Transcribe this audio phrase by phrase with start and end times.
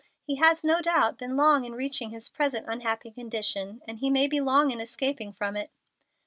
[0.25, 4.27] He has, no doubt, been long in reaching his present unhappy condition, and he may
[4.27, 5.69] be long in escaping from it."